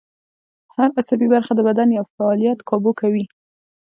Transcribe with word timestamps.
هر 0.75 0.89
عصبي 0.97 1.27
برخه 1.33 1.51
د 1.55 1.59
بدن 1.67 1.87
یو 1.97 2.05
فعالیت 2.15 2.59
کابو 2.69 2.91
کوي 2.99 3.25